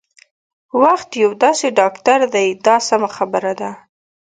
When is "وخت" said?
0.83-1.09